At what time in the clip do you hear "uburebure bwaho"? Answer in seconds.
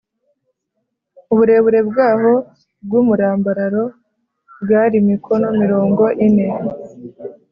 1.33-2.33